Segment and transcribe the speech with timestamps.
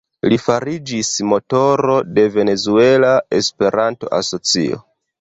[0.31, 4.87] Li fariĝis motoro de Venezuela Esperanto-Asocio.